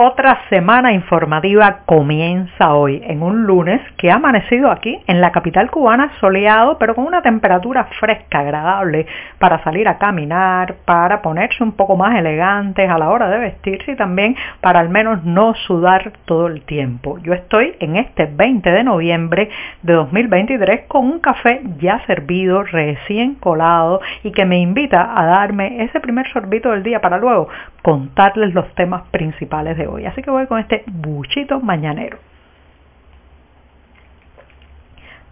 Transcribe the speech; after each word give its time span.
Otra 0.00 0.42
semana 0.48 0.92
informativa 0.92 1.80
comienza 1.84 2.72
hoy, 2.72 3.02
en 3.04 3.20
un 3.20 3.46
lunes 3.46 3.80
que 3.96 4.12
ha 4.12 4.14
amanecido 4.14 4.70
aquí 4.70 4.96
en 5.08 5.20
la 5.20 5.32
capital 5.32 5.72
cubana 5.72 6.12
soleado, 6.20 6.78
pero 6.78 6.94
con 6.94 7.04
una 7.04 7.20
temperatura 7.20 7.88
fresca, 7.98 8.38
agradable, 8.38 9.08
para 9.40 9.60
salir 9.64 9.88
a 9.88 9.98
caminar, 9.98 10.76
para 10.84 11.20
ponerse 11.20 11.64
un 11.64 11.72
poco 11.72 11.96
más 11.96 12.16
elegantes 12.16 12.88
a 12.88 12.96
la 12.96 13.10
hora 13.10 13.28
de 13.28 13.40
vestirse 13.40 13.90
y 13.90 13.96
también 13.96 14.36
para 14.60 14.78
al 14.78 14.88
menos 14.88 15.24
no 15.24 15.54
sudar 15.66 16.12
todo 16.26 16.46
el 16.46 16.62
tiempo. 16.62 17.18
Yo 17.24 17.34
estoy 17.34 17.74
en 17.80 17.96
este 17.96 18.26
20 18.26 18.70
de 18.70 18.84
noviembre 18.84 19.50
de 19.82 19.94
2023 19.94 20.82
con 20.86 21.06
un 21.06 21.18
café 21.18 21.60
ya 21.80 22.06
servido, 22.06 22.62
recién 22.62 23.34
colado 23.34 24.00
y 24.22 24.30
que 24.30 24.44
me 24.44 24.60
invita 24.60 25.20
a 25.20 25.26
darme 25.26 25.82
ese 25.82 25.98
primer 25.98 26.32
sorbito 26.32 26.70
del 26.70 26.84
día 26.84 27.00
para 27.00 27.18
luego 27.18 27.48
contarles 27.82 28.54
los 28.54 28.72
temas 28.76 29.02
principales 29.10 29.76
de 29.76 29.87
hoy. 29.88 30.06
Así 30.06 30.22
que 30.22 30.30
voy 30.30 30.46
con 30.46 30.58
este 30.58 30.84
buchito 30.86 31.60
mañanero. 31.60 32.18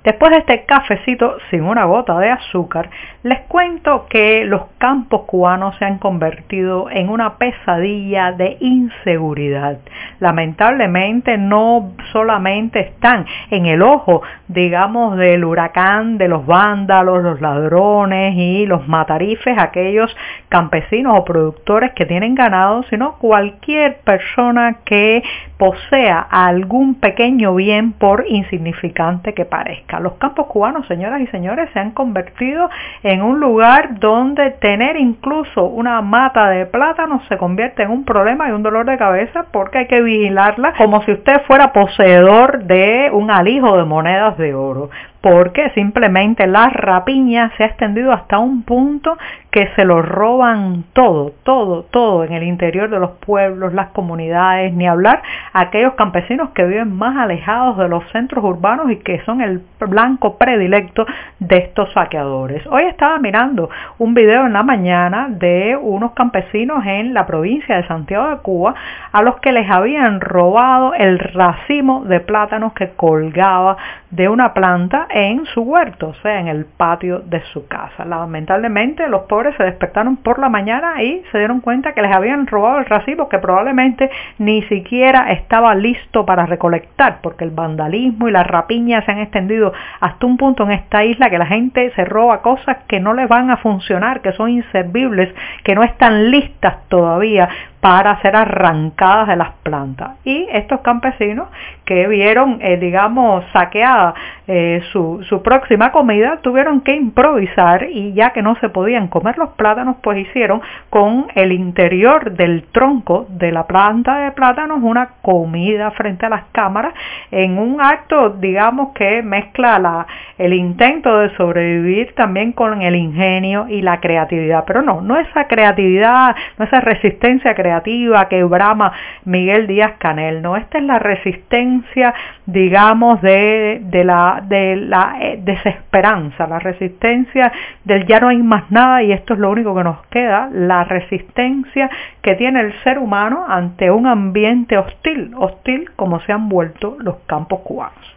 Después 0.07 0.31
de 0.31 0.39
este 0.39 0.65
cafecito 0.67 1.37
sin 1.51 1.63
una 1.65 1.85
gota 1.85 2.17
de 2.21 2.31
azúcar, 2.31 2.91
les 3.27 3.41
cuento 3.49 4.07
que 4.09 4.45
los 4.45 4.67
campos 4.79 5.23
cubanos 5.23 5.75
se 5.79 5.85
han 5.85 5.99
convertido 5.99 6.89
en 6.91 7.09
una 7.09 7.39
pesadilla 7.39 8.31
de 8.31 8.57
inseguridad. 8.61 9.79
Lamentablemente 10.21 11.37
no 11.37 11.91
solamente 12.13 12.79
están 12.79 13.27
en 13.51 13.67
el 13.67 13.83
ojo, 13.83 14.23
digamos, 14.47 15.17
del 15.17 15.45
huracán, 15.45 16.19
de 16.19 16.29
los 16.29 16.47
vándalos, 16.47 17.21
los 17.25 17.41
ladrones 17.41 18.37
y 18.37 18.65
los 18.65 18.87
matarifes, 18.87 19.59
aquellos 19.59 20.17
campesinos 20.49 21.19
o 21.19 21.25
productores 21.25 21.95
que 21.95 22.07
tienen 22.07 22.37
ganado, 22.37 22.85
sino 22.85 23.15
cualquier 23.19 23.97
persona 24.03 24.77
que 24.85 25.25
posea 25.59 26.21
algún 26.31 26.95
pequeño 27.01 27.57
bien 27.57 27.93
por 27.93 28.25
insignificante 28.29 29.35
que 29.35 29.45
parezca. 29.45 29.99
Los 29.99 30.13
campos 30.15 30.47
cubanos, 30.47 30.87
señoras 30.87 31.21
y 31.23 31.27
señores, 31.29 31.69
se 31.73 31.81
han 31.81 31.91
convertido 31.91 32.71
en 33.03 33.16
un 33.23 33.41
lugar 33.41 33.99
donde 33.99 34.51
tener 34.53 34.97
incluso 34.97 35.65
una 35.65 36.01
mata 36.03 36.49
de 36.51 36.67
plátano 36.67 37.21
se 37.29 37.37
convierte 37.37 37.83
en 37.83 37.91
un 37.91 38.05
problema 38.05 38.49
y 38.49 38.53
un 38.53 38.63
dolor 38.63 38.87
de 38.87 38.99
cabeza 38.99 39.47
porque 39.53 39.79
hay 39.79 39.87
que 39.87 40.03
vigilarla 40.03 40.75
como 40.75 41.03
si 41.03 41.13
usted 41.13 41.43
fuera 41.47 41.73
poseedor 41.73 42.65
de 42.65 43.11
un 43.13 43.31
alijo 43.31 43.77
de 43.77 43.85
monedas 43.85 44.37
de 44.39 44.55
oro 44.55 44.91
porque 45.27 45.71
simplemente 45.71 46.47
la 46.47 46.69
rapiña 46.69 47.51
se 47.57 47.65
ha 47.65 47.67
extendido 47.67 48.13
hasta 48.13 48.39
un 48.39 48.63
punto 48.63 49.19
que 49.51 49.69
se 49.75 49.85
lo 49.85 50.01
roban 50.01 50.85
todo, 50.93 51.33
todo, 51.43 51.83
todo 51.85 52.23
en 52.23 52.33
el 52.33 52.45
interior 52.45 52.89
de 52.91 53.01
los 53.01 53.13
pueblos, 53.13 53.75
las 53.75 53.89
comunidades, 53.89 54.73
ni 54.75 54.87
hablar 54.87 55.23
aquellos 55.53 55.95
campesinos 55.95 56.51
que 56.51 56.63
viven 56.65 56.95
más 56.95 57.17
alejados 57.17 57.79
de 57.79 57.89
los 57.89 58.05
centros 58.13 58.45
urbanos 58.45 58.89
y 58.91 58.99
que 58.99 59.21
son 59.25 59.41
el 59.41 59.63
blanco 59.81 60.37
predilecto 60.37 61.07
de 61.41 61.57
estos 61.57 61.93
saqueadores. 61.93 62.65
Hoy 62.67 62.85
estaba 62.85 63.19
mirando 63.19 63.69
un 63.99 64.15
video 64.15 64.47
en 64.47 64.53
la 64.53 64.63
mañana 64.63 65.27
de 65.29 65.77
unos 65.81 66.13
campesinos 66.13 66.85
en 66.87 67.15
la 67.15 67.27
provincia 67.27 67.77
de 67.77 67.89
Santiago 67.89 68.29
de 68.29 68.37
Cuba 68.43 68.75
a 69.11 69.23
los 69.23 69.41
que 69.41 69.51
les 69.51 69.69
habían 69.69 70.21
robado 70.21 70.95
el 70.95 71.19
racimo 71.19 72.05
de 72.05 72.21
plátanos 72.21 72.75
que 72.75 72.91
colgaba 72.91 73.77
de 74.17 74.31
una 74.31 74.55
planta 74.55 75.07
en 75.11 75.45
su 75.47 75.61
huerto, 75.61 76.09
o 76.09 76.15
sea, 76.15 76.41
en 76.41 76.49
el 76.49 76.65
patio 76.65 77.21
de 77.21 77.43
su 77.53 77.69
casa. 77.69 78.07
Lamentablemente 78.07 79.07
los 79.09 79.23
pobres 79.23 79.55
se 79.57 79.65
despertaron 79.65 80.17
por 80.17 80.39
la 80.39 80.49
mañana 80.49 81.03
y 81.03 81.23
se 81.31 81.39
dieron 81.39 81.61
cuenta 81.61 81.93
que 81.93 82.01
les 82.01 82.11
habían 82.15 82.47
robado 82.47 82.79
el 82.79 82.87
racimo 82.87 83.29
que 83.29 83.39
probablemente 83.39 84.11
ni 84.39 84.63
siquiera 84.63 85.31
estaba 85.33 85.75
listo 85.75 86.25
para 86.25 86.47
recolectar, 86.47 87.19
porque 87.23 87.45
el 87.45 87.51
vandalismo 87.51 88.29
y 88.29 88.33
la 88.33 88.43
rapiña 88.43 89.05
se 89.05 89.13
han 89.13 89.19
extendido 89.19 89.75
hasta 90.01 90.27
un 90.27 90.39
punto 90.39 90.65
en 90.65 90.73
esta 90.73 91.05
isla 91.05 91.29
que 91.29 91.39
la 91.39 91.47
gente 91.47 91.93
se 91.95 92.05
roba 92.07 92.41
cosas 92.41 92.79
que 92.89 93.01
no 93.01 93.13
les 93.13 93.29
van 93.29 93.51
a 93.51 93.59
funcionar, 93.59 94.23
que 94.23 94.33
son 94.33 94.49
inservibles, 94.49 95.35
que 95.63 95.75
no 95.75 95.83
están 95.83 96.31
listas 96.31 96.89
todavía 96.89 97.51
para 97.87 98.21
ser 98.21 98.35
arrancadas 98.35 99.29
de 99.29 99.37
las 99.37 99.53
plantas. 99.63 100.17
Y 100.25 100.45
estos 100.51 100.81
campesinos 100.81 101.47
que 101.85 102.09
vieron, 102.09 102.59
eh, 102.61 102.79
digamos, 102.79 103.45
saqueada 103.53 104.13
eh, 104.49 104.83
su, 104.91 105.25
su 105.29 105.41
próxima 105.41 105.93
comida, 105.93 106.41
tuvieron 106.43 106.81
que 106.81 106.97
improvisar 106.97 107.87
y 107.89 108.13
ya 108.13 108.31
que 108.31 108.43
no 108.43 108.57
se 108.57 108.71
podían 108.71 109.07
comer 109.07 109.39
los 109.39 109.51
plátanos, 109.51 109.99
pues 110.03 110.19
hicieron 110.19 110.63
con 110.91 111.29
el 111.37 111.53
interior 111.53 112.33
del 112.33 112.65
tronco 112.73 113.27
de 113.29 113.53
la 113.53 113.69
planta 113.69 114.19
de 114.19 114.33
plátanos 114.33 114.81
una 114.83 115.11
comida 115.23 115.93
frente 115.93 116.27
a 116.27 116.31
las 116.31 116.45
cámaras 116.51 116.93
en 117.31 117.57
un 117.57 117.81
acto, 117.81 118.31
digamos, 118.31 118.95
que 118.95 119.23
mezcla 119.23 119.79
la, 119.79 120.09
el 120.39 120.55
intento 120.55 121.21
de 121.21 121.37
sobrevivir 121.37 122.17
también 122.17 122.51
con 122.51 122.83
el 122.83 122.97
ingenio 122.97 123.67
y 123.69 123.81
la 123.81 124.01
creatividad. 124.01 124.65
Pero 124.67 124.83
no, 124.83 125.03
no 125.03 125.19
esa 125.19 125.47
creatividad, 125.47 126.35
no 126.59 126.65
esa 126.65 126.81
resistencia 126.81 127.55
creativa 127.55 127.76
que 127.83 128.45
brama 128.45 128.93
Miguel 129.25 129.67
Díaz 129.67 129.95
Canel, 129.99 130.43
¿no? 130.43 130.57
Esta 130.57 130.79
es 130.79 130.85
la 130.85 130.99
resistencia, 130.99 132.15
digamos, 132.47 133.21
de, 133.23 133.81
de, 133.85 134.05
la, 134.05 134.43
de 134.47 134.77
la 134.77 135.17
eh, 135.21 135.41
desesperanza, 135.43 136.47
la 136.47 136.59
resistencia 136.59 137.53
del 137.85 138.07
ya 138.07 138.21
no 138.21 138.29
hay 138.29 138.43
más 138.43 138.71
nada 138.71 139.03
y 139.03 139.13
esto 139.13 139.35
es 139.35 139.41
lo 139.41 139.51
único 139.51 139.75
que 139.75 139.85
nos 139.85 140.07
queda, 140.07 140.49
la 140.53 140.85
resistencia 140.85 141.91
que 142.23 142.35
tiene 142.35 142.61
el 142.61 142.73
ser 142.83 142.99
humano 142.99 143.45
ante 143.49 143.91
un 143.91 144.07
ambiente 144.07 144.79
hostil, 144.79 145.33
hostil 145.37 145.91
como 145.97 146.21
se 146.21 146.33
han 146.33 146.49
vuelto 146.49 146.97
los 147.01 147.17
campos 147.27 147.61
cubanos. 147.61 148.16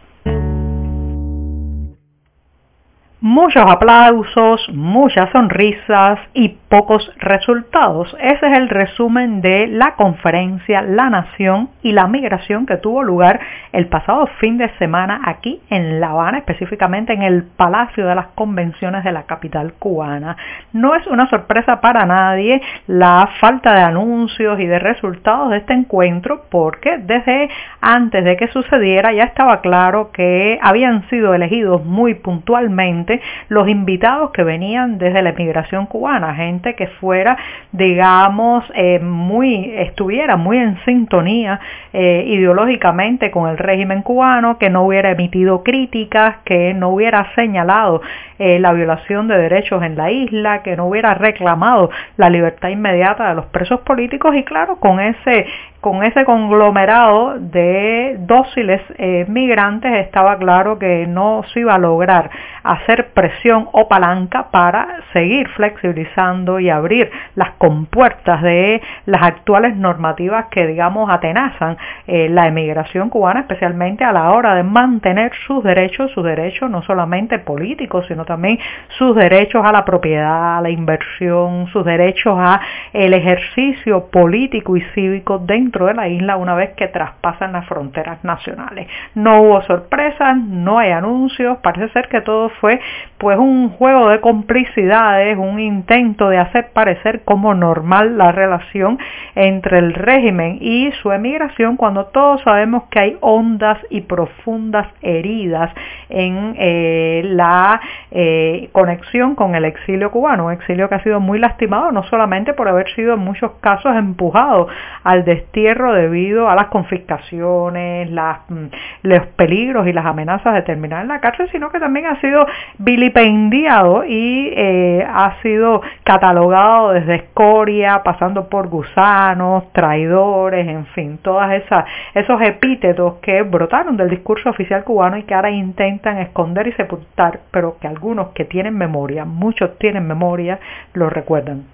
Muchos 3.32 3.62
aplausos, 3.64 4.68
muchas 4.72 5.30
sonrisas 5.30 6.18
y 6.34 6.48
pocos 6.68 7.08
resultados. 7.18 8.12
Ese 8.20 8.44
es 8.44 8.58
el 8.58 8.68
resumen 8.68 9.40
de 9.40 9.68
la 9.68 9.94
conferencia 9.94 10.82
La 10.82 11.10
Nación 11.10 11.68
y 11.80 11.92
la 11.92 12.08
Migración 12.08 12.66
que 12.66 12.76
tuvo 12.78 13.04
lugar 13.04 13.38
el 13.72 13.86
pasado 13.86 14.26
fin 14.40 14.58
de 14.58 14.68
semana 14.78 15.20
aquí 15.24 15.60
en 15.70 16.00
La 16.00 16.08
Habana, 16.08 16.38
específicamente 16.38 17.12
en 17.12 17.22
el 17.22 17.44
Palacio 17.44 18.04
de 18.04 18.16
las 18.16 18.26
Convenciones 18.34 19.04
de 19.04 19.12
la 19.12 19.22
capital 19.22 19.74
cubana. 19.74 20.36
No 20.72 20.96
es 20.96 21.06
una 21.06 21.30
sorpresa 21.30 21.80
para 21.80 22.06
nadie 22.06 22.60
la 22.88 23.28
falta 23.38 23.74
de 23.74 23.82
anuncios 23.82 24.58
y 24.58 24.66
de 24.66 24.80
resultados 24.80 25.50
de 25.50 25.58
este 25.58 25.72
encuentro 25.72 26.46
porque 26.50 26.98
desde 26.98 27.48
antes 27.80 28.24
de 28.24 28.36
que 28.36 28.48
sucediera 28.48 29.12
ya 29.12 29.22
estaba 29.22 29.60
claro 29.60 30.10
que 30.10 30.58
habían 30.60 31.08
sido 31.10 31.32
elegidos 31.32 31.84
muy 31.84 32.14
puntualmente 32.14 33.19
los 33.48 33.68
invitados 33.68 34.30
que 34.30 34.44
venían 34.44 34.98
desde 34.98 35.22
la 35.22 35.30
emigración 35.30 35.86
cubana, 35.86 36.34
gente 36.34 36.74
que 36.74 36.86
fuera, 36.86 37.36
digamos, 37.72 38.64
eh, 38.74 38.98
muy, 39.00 39.72
estuviera 39.76 40.36
muy 40.36 40.58
en 40.58 40.78
sintonía 40.84 41.60
eh, 41.92 42.24
ideológicamente 42.26 43.30
con 43.30 43.48
el 43.48 43.58
régimen 43.58 44.02
cubano, 44.02 44.58
que 44.58 44.70
no 44.70 44.84
hubiera 44.84 45.10
emitido 45.10 45.62
críticas, 45.62 46.36
que 46.44 46.74
no 46.74 46.90
hubiera 46.90 47.34
señalado 47.34 48.02
eh, 48.38 48.58
la 48.58 48.72
violación 48.72 49.28
de 49.28 49.36
derechos 49.36 49.82
en 49.82 49.96
la 49.96 50.10
isla, 50.10 50.62
que 50.62 50.76
no 50.76 50.86
hubiera 50.86 51.14
reclamado 51.14 51.90
la 52.16 52.30
libertad 52.30 52.68
inmediata 52.68 53.28
de 53.28 53.34
los 53.34 53.46
presos 53.46 53.80
políticos 53.80 54.34
y 54.34 54.44
claro, 54.44 54.76
con 54.76 55.00
ese 55.00 55.46
con 55.80 56.04
ese 56.04 56.24
conglomerado 56.26 57.38
de 57.38 58.16
dóciles 58.20 58.82
eh, 58.98 59.24
migrantes 59.28 59.92
estaba 59.98 60.36
claro 60.36 60.78
que 60.78 61.06
no 61.06 61.42
se 61.52 61.60
iba 61.60 61.74
a 61.74 61.78
lograr 61.78 62.30
hacer 62.62 63.08
presión 63.14 63.68
o 63.72 63.88
palanca 63.88 64.50
para 64.50 64.98
seguir 65.14 65.48
flexibilizando 65.48 66.60
y 66.60 66.68
abrir 66.68 67.10
las 67.34 67.52
compuertas 67.52 68.42
de 68.42 68.82
las 69.06 69.22
actuales 69.22 69.74
normativas 69.74 70.46
que 70.50 70.66
digamos 70.66 71.08
atenazan 71.10 71.78
eh, 72.06 72.28
la 72.28 72.46
emigración 72.46 73.08
cubana 73.08 73.40
especialmente 73.40 74.04
a 74.04 74.12
la 74.12 74.32
hora 74.32 74.54
de 74.54 74.62
mantener 74.62 75.32
sus 75.46 75.64
derechos, 75.64 76.10
sus 76.10 76.24
derechos 76.24 76.70
no 76.70 76.82
solamente 76.82 77.38
políticos 77.38 78.04
sino 78.06 78.26
también 78.26 78.58
sus 78.98 79.16
derechos 79.16 79.64
a 79.64 79.72
la 79.72 79.86
propiedad, 79.86 80.58
a 80.58 80.60
la 80.60 80.68
inversión, 80.68 81.68
sus 81.68 81.86
derechos 81.86 82.36
a 82.38 82.60
el 82.92 83.14
ejercicio 83.14 84.10
político 84.10 84.76
y 84.76 84.82
cívico 84.94 85.38
dentro 85.38 85.69
de 85.70 85.94
la 85.94 86.08
isla 86.08 86.36
una 86.36 86.54
vez 86.54 86.70
que 86.74 86.88
traspasan 86.88 87.52
las 87.52 87.66
fronteras 87.66 88.22
nacionales. 88.24 88.88
No 89.14 89.42
hubo 89.42 89.62
sorpresas, 89.62 90.36
no 90.36 90.78
hay 90.78 90.90
anuncios, 90.90 91.58
parece 91.58 91.92
ser 91.92 92.08
que 92.08 92.20
todo 92.20 92.50
fue 92.60 92.80
pues 93.18 93.38
un 93.38 93.70
juego 93.70 94.08
de 94.08 94.20
complicidades, 94.20 95.38
un 95.38 95.60
intento 95.60 96.28
de 96.28 96.38
hacer 96.38 96.70
parecer 96.72 97.22
como 97.24 97.54
normal 97.54 98.18
la 98.18 98.32
relación 98.32 98.98
entre 99.34 99.78
el 99.78 99.94
régimen 99.94 100.58
y 100.60 100.90
su 101.02 101.12
emigración 101.12 101.76
cuando 101.76 102.06
todos 102.06 102.42
sabemos 102.42 102.84
que 102.90 103.00
hay 103.00 103.16
ondas 103.20 103.78
y 103.90 104.02
profundas 104.02 104.88
heridas 105.02 105.70
en 106.08 106.54
eh, 106.58 107.22
la 107.24 107.80
eh, 108.10 108.68
conexión 108.72 109.34
con 109.34 109.54
el 109.54 109.64
exilio 109.64 110.10
cubano, 110.10 110.46
un 110.46 110.52
exilio 110.52 110.88
que 110.88 110.96
ha 110.96 111.02
sido 111.02 111.20
muy 111.20 111.38
lastimado 111.38 111.92
no 111.92 112.02
solamente 112.04 112.54
por 112.54 112.68
haber 112.68 112.88
sido 112.94 113.14
en 113.14 113.20
muchos 113.20 113.52
casos 113.60 113.94
empujado 113.96 114.68
al 115.04 115.24
destierro 115.24 115.92
debido 115.92 116.48
a 116.48 116.54
las 116.54 116.66
confiscaciones, 116.66 118.10
mm, 118.10 118.64
los 119.02 119.26
peligros 119.36 119.86
y 119.86 119.92
las 119.92 120.06
amenazas 120.06 120.54
de 120.54 120.62
terminar 120.62 121.02
en 121.02 121.08
la 121.08 121.20
cárcel, 121.20 121.48
sino 121.52 121.70
que 121.70 121.78
también 121.78 122.06
ha 122.06 122.20
sido 122.20 122.46
vilipendiado 122.78 124.04
y 124.04 124.52
eh, 124.56 125.06
ha 125.08 125.40
sido 125.42 125.82
catalogado 126.04 126.92
desde 126.92 127.16
escoria, 127.16 128.02
pasando 128.02 128.48
por 128.48 128.68
gusanos, 128.68 129.72
traidores, 129.72 130.66
en 130.66 130.86
fin, 130.86 131.18
todas 131.22 131.52
esas 131.52 131.84
esos 132.14 132.40
epítetos 132.42 133.14
que 133.22 133.42
brotaron 133.42 133.96
del 133.96 134.10
discurso 134.10 134.50
oficial 134.50 134.84
cubano 134.84 135.16
y 135.16 135.22
que 135.24 135.34
ahora 135.34 135.50
intentan 135.50 136.18
esconder 136.18 136.66
y 136.68 136.72
sepultar, 136.72 137.40
pero 137.50 137.76
que 137.78 137.86
algunos 138.00 138.28
que 138.28 138.46
tienen 138.46 138.78
memoria, 138.78 139.26
muchos 139.26 139.76
tienen 139.78 140.06
memoria, 140.06 140.58
lo 140.94 141.10
recuerdan. 141.10 141.64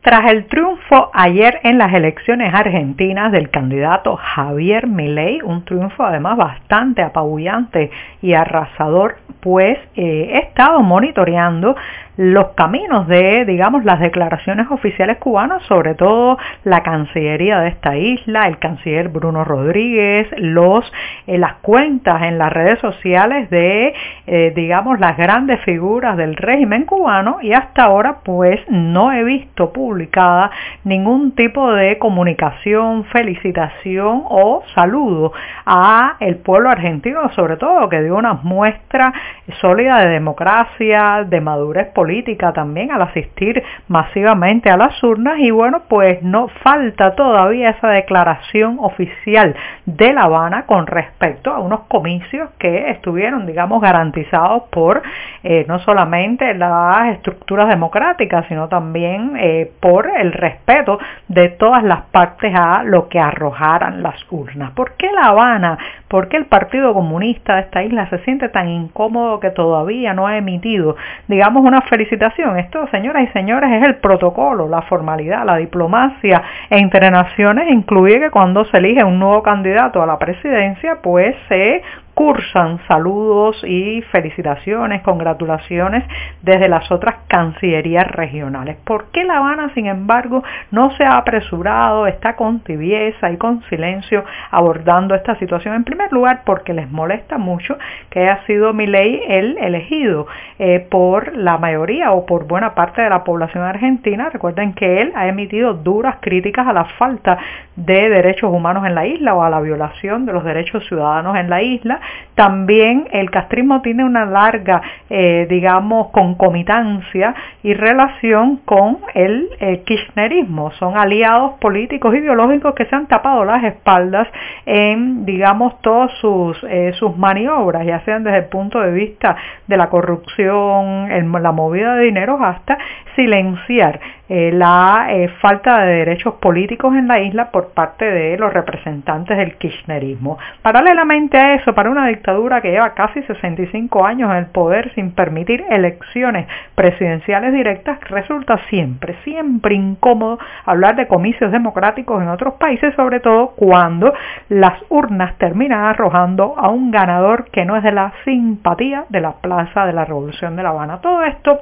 Tras 0.00 0.32
el 0.32 0.46
triunfo 0.46 1.10
ayer 1.12 1.60
en 1.64 1.76
las 1.76 1.92
elecciones 1.92 2.52
argentinas 2.54 3.30
del 3.30 3.50
candidato 3.50 4.16
Javier 4.16 4.86
Milei, 4.86 5.40
un 5.42 5.66
triunfo 5.66 6.02
además 6.02 6.38
bastante 6.38 7.02
apabullante 7.02 7.90
y 8.22 8.32
arrasador, 8.32 9.16
pues 9.40 9.78
eh, 9.96 10.30
he 10.32 10.38
estado 10.38 10.80
monitoreando 10.82 11.76
los 12.16 12.48
caminos 12.50 13.08
de, 13.08 13.44
digamos, 13.44 13.84
las 13.84 14.00
declaraciones 14.00 14.70
oficiales 14.70 15.18
cubanas, 15.18 15.62
sobre 15.64 15.94
todo 15.94 16.38
la 16.62 16.82
Cancillería 16.82 17.60
de 17.60 17.68
esta 17.68 17.96
isla, 17.96 18.46
el 18.46 18.58
canciller 18.58 19.08
Bruno 19.08 19.44
Rodríguez, 19.44 20.28
los, 20.36 20.90
eh, 21.26 21.38
las 21.38 21.54
cuentas 21.56 22.22
en 22.22 22.38
las 22.38 22.52
redes 22.52 22.78
sociales 22.78 23.50
de, 23.50 23.94
eh, 24.26 24.52
digamos, 24.54 25.00
las 25.00 25.16
grandes 25.16 25.60
figuras 25.62 26.16
del 26.16 26.36
régimen 26.36 26.84
cubano 26.84 27.38
y 27.42 27.52
hasta 27.52 27.84
ahora 27.84 28.18
pues 28.24 28.60
no 28.68 29.12
he 29.12 29.24
visto 29.24 29.72
publicada 29.72 30.50
ningún 30.84 31.32
tipo 31.32 31.72
de 31.72 31.98
comunicación, 31.98 33.04
felicitación 33.06 34.22
o 34.26 34.62
saludo 34.74 35.32
a 35.66 36.16
el 36.20 36.36
pueblo 36.36 36.70
argentino, 36.70 37.30
sobre 37.32 37.56
todo 37.56 37.88
que 37.88 38.02
dio 38.02 38.16
una 38.16 38.34
muestra 38.34 39.12
sólida 39.60 40.00
de 40.04 40.10
democracia, 40.10 41.24
de 41.26 41.40
madurez 41.40 41.88
política 41.88 42.03
política 42.04 42.52
también 42.52 42.92
al 42.92 43.00
asistir 43.00 43.62
masivamente 43.88 44.68
a 44.68 44.76
las 44.76 45.02
urnas 45.02 45.38
y 45.38 45.50
bueno, 45.50 45.84
pues 45.88 46.22
no 46.22 46.48
falta 46.62 47.14
todavía 47.14 47.70
esa 47.70 47.88
declaración 47.88 48.76
oficial 48.78 49.54
de 49.86 50.12
La 50.12 50.24
Habana 50.24 50.66
con 50.66 50.86
respecto 50.86 51.50
a 51.50 51.60
unos 51.60 51.80
comicios 51.88 52.50
que 52.58 52.90
estuvieron, 52.90 53.46
digamos, 53.46 53.80
garantizados 53.80 54.64
por 54.70 55.02
eh, 55.42 55.64
no 55.66 55.78
solamente 55.78 56.52
las 56.52 57.14
estructuras 57.14 57.68
democráticas, 57.68 58.44
sino 58.48 58.68
también 58.68 59.32
eh, 59.38 59.70
por 59.80 60.06
el 60.14 60.30
respeto 60.32 60.98
de 61.28 61.48
todas 61.48 61.82
las 61.84 62.02
partes 62.12 62.52
a 62.54 62.82
lo 62.84 63.08
que 63.08 63.18
arrojaran 63.18 64.02
las 64.02 64.16
urnas. 64.30 64.72
¿Por 64.72 64.92
qué 64.98 65.10
La 65.10 65.28
Habana? 65.28 65.78
¿Por 66.08 66.28
qué 66.28 66.36
el 66.36 66.46
Partido 66.46 66.92
Comunista 66.92 67.54
de 67.54 67.62
esta 67.62 67.82
isla 67.82 68.10
se 68.10 68.18
siente 68.24 68.50
tan 68.50 68.68
incómodo 68.68 69.40
que 69.40 69.50
todavía 69.50 70.12
no 70.12 70.26
ha 70.26 70.36
emitido, 70.36 70.96
digamos, 71.28 71.64
una 71.64 71.80
felicitación. 71.94 72.58
Esto, 72.58 72.88
señoras 72.88 73.22
y 73.22 73.32
señores, 73.32 73.70
es 73.70 73.84
el 73.84 73.96
protocolo, 73.96 74.68
la 74.68 74.82
formalidad, 74.82 75.44
la 75.44 75.56
diplomacia 75.56 76.42
entre 76.68 77.08
naciones 77.10 77.70
incluye 77.70 78.18
que 78.18 78.30
cuando 78.30 78.64
se 78.64 78.78
elige 78.78 79.04
un 79.04 79.20
nuevo 79.20 79.42
candidato 79.44 80.02
a 80.02 80.06
la 80.06 80.18
presidencia, 80.18 80.98
pues 81.00 81.36
se 81.48 81.82
cursan 82.14 82.78
saludos 82.86 83.62
y 83.64 84.02
felicitaciones, 84.12 85.02
congratulaciones 85.02 86.04
desde 86.42 86.68
las 86.68 86.90
otras 86.90 87.16
cancillerías 87.28 88.06
regionales. 88.06 88.76
¿Por 88.84 89.06
qué 89.10 89.24
La 89.24 89.38
Habana, 89.38 89.72
sin 89.74 89.86
embargo, 89.86 90.42
no 90.70 90.90
se 90.96 91.04
ha 91.04 91.16
apresurado, 91.16 92.06
está 92.06 92.36
con 92.36 92.60
tibieza 92.60 93.30
y 93.30 93.36
con 93.36 93.62
silencio 93.64 94.24
abordando 94.50 95.14
esta 95.14 95.34
situación? 95.36 95.74
En 95.74 95.84
primer 95.84 96.12
lugar, 96.12 96.42
porque 96.46 96.72
les 96.72 96.90
molesta 96.90 97.38
mucho 97.38 97.76
que 98.10 98.20
haya 98.20 98.44
sido 98.46 98.72
ley 98.72 99.20
el 99.28 99.56
elegido 99.58 100.26
eh, 100.58 100.86
por 100.90 101.36
la 101.36 101.58
mayoría 101.58 102.12
o 102.12 102.26
por 102.26 102.46
buena 102.46 102.74
parte 102.74 103.02
de 103.02 103.10
la 103.10 103.24
población 103.24 103.64
argentina. 103.64 104.28
Recuerden 104.30 104.74
que 104.74 105.00
él 105.00 105.12
ha 105.14 105.26
emitido 105.26 105.74
duras 105.74 106.16
críticas 106.20 106.66
a 106.66 106.72
la 106.72 106.84
falta 106.84 107.38
de 107.76 108.08
derechos 108.08 108.52
humanos 108.52 108.86
en 108.86 108.94
la 108.94 109.06
isla 109.06 109.34
o 109.34 109.42
a 109.42 109.50
la 109.50 109.60
violación 109.60 110.26
de 110.26 110.32
los 110.32 110.44
derechos 110.44 110.86
ciudadanos 110.86 111.36
en 111.36 111.50
la 111.50 111.62
isla 111.62 112.00
también 112.34 113.06
el 113.12 113.30
castrismo 113.30 113.80
tiene 113.80 114.04
una 114.04 114.24
larga, 114.24 114.82
eh, 115.08 115.46
digamos, 115.48 116.08
concomitancia 116.08 117.34
y 117.62 117.74
relación 117.74 118.56
con 118.64 118.98
el 119.14 119.48
eh, 119.60 119.82
kirchnerismo. 119.84 120.72
Son 120.72 120.96
aliados 120.96 121.54
políticos 121.60 122.14
y 122.14 122.20
biológicos 122.20 122.74
que 122.74 122.86
se 122.86 122.96
han 122.96 123.06
tapado 123.06 123.44
las 123.44 123.62
espaldas 123.62 124.26
en, 124.66 125.24
digamos, 125.24 125.80
todas 125.80 126.10
sus, 126.20 126.58
eh, 126.64 126.92
sus 126.98 127.16
maniobras, 127.16 127.86
ya 127.86 128.00
sean 128.04 128.24
desde 128.24 128.38
el 128.38 128.46
punto 128.46 128.80
de 128.80 128.90
vista 128.90 129.36
de 129.68 129.76
la 129.76 129.88
corrupción, 129.88 131.08
la 131.42 131.52
movida 131.52 131.94
de 131.94 132.04
dinero, 132.06 132.38
hasta 132.42 132.78
silenciar 133.14 134.00
eh, 134.28 134.50
la 134.52 135.08
eh, 135.10 135.28
falta 135.40 135.84
de 135.84 135.96
derechos 135.96 136.34
políticos 136.34 136.94
en 136.94 137.06
la 137.06 137.20
isla 137.20 137.50
por 137.50 137.72
parte 137.72 138.10
de 138.10 138.38
los 138.38 138.52
representantes 138.52 139.36
del 139.36 139.56
kirchnerismo. 139.56 140.38
Paralelamente 140.62 141.36
a 141.36 141.54
eso, 141.54 141.74
para 141.74 141.90
una 141.90 142.06
dictadura 142.06 142.62
que 142.62 142.70
lleva 142.70 142.94
casi 142.94 143.22
65 143.22 144.06
años 144.06 144.30
en 144.30 144.38
el 144.38 144.46
poder 144.46 144.94
sin 144.94 145.12
permitir 145.12 145.64
elecciones 145.68 146.46
presidenciales 146.74 147.52
directas, 147.52 148.00
resulta 148.08 148.58
siempre, 148.70 149.14
siempre 149.24 149.74
incómodo 149.74 150.38
hablar 150.64 150.96
de 150.96 151.06
comicios 151.06 151.52
democráticos 151.52 152.22
en 152.22 152.28
otros 152.28 152.54
países, 152.54 152.94
sobre 152.94 153.20
todo 153.20 153.48
cuando 153.56 154.14
las 154.48 154.80
urnas 154.88 155.36
terminan 155.36 155.84
arrojando 155.84 156.54
a 156.56 156.70
un 156.70 156.90
ganador 156.90 157.50
que 157.50 157.66
no 157.66 157.76
es 157.76 157.82
de 157.82 157.92
la 157.92 158.12
simpatía 158.24 159.04
de 159.10 159.20
la 159.20 159.32
Plaza 159.32 159.84
de 159.84 159.92
la 159.92 160.06
Revolución 160.06 160.56
de 160.56 160.62
La 160.62 160.70
Habana. 160.70 161.02
Todo 161.02 161.22
esto 161.24 161.60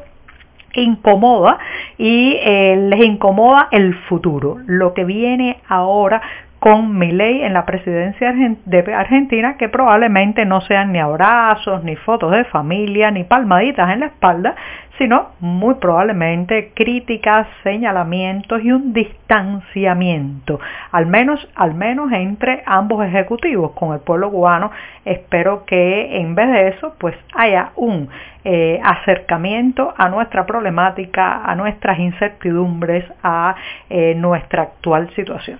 incomoda 0.81 1.59
y 1.99 2.37
eh, 2.41 2.77
les 2.89 3.05
incomoda 3.05 3.69
el 3.71 3.95
futuro, 4.09 4.59
lo 4.67 4.95
que 4.95 5.05
viene 5.05 5.59
ahora 5.69 6.23
con 6.63 7.01
ley 7.01 7.43
en 7.43 7.55
la 7.55 7.67
presidencia 7.67 8.33
de 8.33 8.95
Argentina, 8.95 9.57
que 9.57 9.69
probablemente 9.69 10.45
no 10.45 10.61
sean 10.61 10.93
ni 10.93 11.01
abrazos, 11.01 11.83
ni 11.83 11.97
fotos 11.97 12.31
de 12.31 12.45
familia, 12.45 13.11
ni 13.11 13.25
palmaditas 13.25 13.93
en 13.93 13.99
la 13.99 14.07
espalda, 14.07 14.55
sino 14.97 15.31
muy 15.41 15.75
probablemente 15.75 16.71
críticas, 16.73 17.49
señalamientos 17.65 18.63
y 18.63 18.71
un 18.71 18.93
distanciamiento, 18.93 20.61
al 20.93 21.07
menos, 21.07 21.41
al 21.57 21.75
menos 21.75 22.13
entre 22.13 22.63
ambos 22.65 23.05
ejecutivos 23.05 23.73
con 23.73 23.95
el 23.95 23.99
pueblo 23.99 24.31
cubano. 24.31 24.71
Espero 25.05 25.65
que 25.65 26.17
en 26.21 26.37
vez 26.37 26.47
de 26.47 26.69
eso, 26.69 26.95
pues 27.01 27.17
haya 27.35 27.73
un 27.75 28.09
eh, 28.45 28.79
acercamiento 28.85 29.93
a 29.97 30.09
nuestra 30.09 30.47
problemática, 30.47 31.43
a 31.45 31.57
nuestras 31.57 31.99
incertidumbres, 31.99 33.05
a 33.25 33.57
eh, 33.91 34.15
nuestra 34.15 34.63
actual 34.63 35.11
situación. 35.17 35.59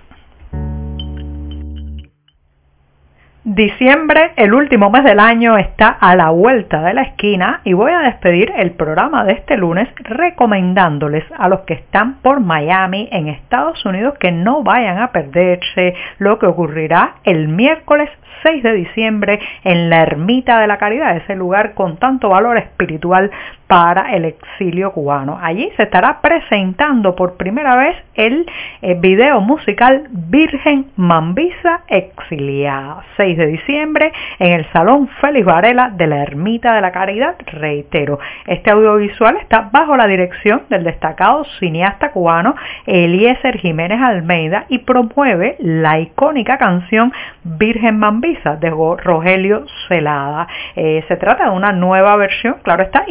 Diciembre, 3.45 4.31
el 4.37 4.53
último 4.53 4.89
mes 4.89 5.03
del 5.03 5.19
año, 5.19 5.57
está 5.57 5.89
a 5.89 6.15
la 6.15 6.29
vuelta 6.29 6.81
de 6.81 6.93
la 6.93 7.01
esquina 7.01 7.59
y 7.65 7.73
voy 7.73 7.91
a 7.91 7.99
despedir 7.99 8.53
el 8.55 8.71
programa 8.71 9.25
de 9.25 9.33
este 9.33 9.57
lunes 9.57 9.89
recomendándoles 9.97 11.25
a 11.37 11.49
los 11.49 11.59
que 11.63 11.73
están 11.73 12.21
por 12.21 12.39
Miami 12.39 13.09
en 13.11 13.27
Estados 13.27 13.85
Unidos 13.85 14.13
que 14.17 14.31
no 14.31 14.63
vayan 14.63 14.97
a 14.99 15.11
perderse 15.11 15.93
lo 16.19 16.39
que 16.39 16.45
ocurrirá 16.45 17.15
el 17.25 17.49
miércoles 17.49 18.09
6 18.43 18.63
de 18.63 18.73
diciembre 18.73 19.41
en 19.65 19.89
la 19.89 20.03
Ermita 20.03 20.59
de 20.59 20.67
la 20.67 20.77
Caridad, 20.77 21.17
ese 21.17 21.35
lugar 21.35 21.73
con 21.73 21.97
tanto 21.97 22.29
valor 22.29 22.57
espiritual 22.57 23.29
para 23.73 24.13
el 24.13 24.25
exilio 24.25 24.91
cubano. 24.91 25.39
Allí 25.41 25.71
se 25.77 25.83
estará 25.83 26.21
presentando 26.21 27.15
por 27.15 27.37
primera 27.37 27.75
vez 27.75 27.95
el 28.13 28.45
eh, 28.83 28.95
video 28.99 29.41
musical 29.41 30.03
Virgen 30.11 30.91
Mambisa 30.95 31.81
Exiliada. 31.87 33.03
6 33.17 33.35
de 33.35 33.47
diciembre 33.47 34.13
en 34.37 34.51
el 34.51 34.71
Salón 34.71 35.09
Félix 35.19 35.47
Varela 35.47 35.89
de 35.89 36.05
la 36.05 36.21
Ermita 36.21 36.75
de 36.75 36.81
la 36.81 36.91
Caridad. 36.91 37.35
Reitero, 37.47 38.19
este 38.45 38.69
audiovisual 38.69 39.37
está 39.37 39.69
bajo 39.71 39.97
la 39.97 40.05
dirección 40.05 40.61
del 40.69 40.83
destacado 40.83 41.43
cineasta 41.59 42.11
cubano 42.11 42.53
Eliezer 42.85 43.57
Jiménez 43.57 43.99
Almeida 43.99 44.65
y 44.69 44.79
promueve 44.79 45.55
la 45.57 45.99
icónica 45.99 46.59
canción 46.59 47.11
Virgen 47.43 47.97
Mambisa 47.97 48.55
de 48.55 48.69
Rogelio 48.69 49.65
Celada. 49.87 50.47
Eh, 50.75 51.03
se 51.07 51.17
trata 51.17 51.45
de 51.45 51.55
una 51.55 51.71
nueva 51.71 52.15
versión, 52.17 52.57
claro 52.61 52.83
está, 52.83 53.05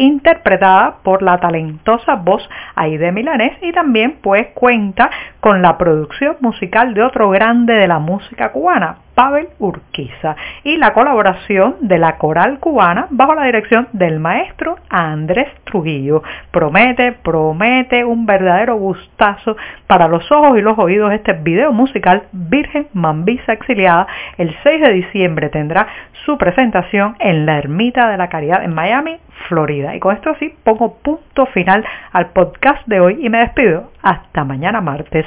por 1.03 1.23
la 1.23 1.39
talentosa 1.39 2.17
voz 2.17 2.49
Aide 2.75 3.13
Milanés 3.13 3.59
y 3.63 3.73
también 3.73 4.19
pues 4.23 4.49
cuenta 4.55 5.11
con 5.43 5.61
la 5.61 5.77
producción 5.77 6.37
musical 6.39 6.95
de 6.95 7.03
otro 7.03 7.29
grande 7.31 7.75
de 7.75 7.89
la 7.89 7.99
música 7.99 8.53
cubana, 8.53 8.99
Pavel 9.17 9.49
Urquiza 9.59 10.37
y 10.63 10.77
la 10.77 10.95
colaboración 10.95 11.77
de 11.81 11.99
la 11.99 12.17
coral 12.17 12.61
cubana 12.61 13.09
bajo 13.11 13.35
la 13.35 13.47
dirección 13.47 13.89
del 13.93 14.21
maestro 14.21 14.77
Andrés 14.89 15.49
Trujillo. 15.65 16.23
Promete, 16.53 17.11
promete 17.11 18.05
un 18.05 18.25
verdadero 18.25 18.77
gustazo 18.77 19.57
para 19.89 20.07
los 20.07 20.31
ojos 20.31 20.57
y 20.57 20.63
los 20.63 20.79
oídos 20.79 21.13
este 21.13 21.33
video 21.33 21.73
musical 21.73 22.23
Virgen 22.31 22.87
Mambisa 22.93 23.53
Exiliada. 23.53 24.07
El 24.39 24.55
6 24.63 24.81
de 24.81 24.93
diciembre 24.93 25.49
tendrá 25.49 25.89
su 26.25 26.39
presentación 26.39 27.17
en 27.19 27.47
la 27.47 27.59
Ermita 27.59 28.09
de 28.09 28.17
la 28.17 28.29
Caridad 28.29 28.63
en 28.63 28.75
Miami, 28.75 29.19
Florida. 29.49 29.97
Y 29.97 30.01
con 30.01 30.15
esto 30.15 30.31
así 30.31 30.55
pongo 30.63 30.99
punto 31.03 31.47
final 31.47 31.85
al 32.13 32.31
podcast 32.31 32.87
de 32.87 33.01
hoy 33.01 33.19
y 33.21 33.29
me 33.29 33.39
despido. 33.39 33.91
Hasta 34.03 34.45
mañana 34.45 34.81
martes. 34.81 35.27